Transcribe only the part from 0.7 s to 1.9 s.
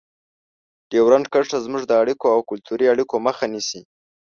ډیورنډ کرښه زموږ